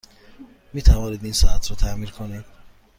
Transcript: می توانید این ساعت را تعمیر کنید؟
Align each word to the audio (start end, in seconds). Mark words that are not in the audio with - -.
می 0.73 0.81
توانید 0.81 1.23
این 1.23 1.33
ساعت 1.33 1.69
را 1.69 1.75
تعمیر 1.75 2.11
کنید؟ 2.11 2.45